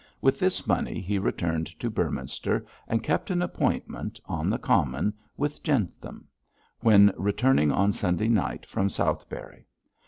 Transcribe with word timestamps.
With 0.19 0.39
this 0.39 0.65
money 0.65 0.99
he 0.99 1.19
returned 1.19 1.67
to 1.79 1.91
Beorminster 1.91 2.65
and 2.87 3.03
kept 3.03 3.29
an 3.29 3.43
appointment, 3.43 4.19
on 4.25 4.49
the 4.49 4.57
common, 4.57 5.13
with 5.37 5.61
Jentham, 5.61 6.27
when 6.79 7.13
returning 7.17 7.71
on 7.71 7.91
Sunday 7.93 8.27
night 8.29 8.65
from 8.65 8.89
Southberry. 8.89 9.67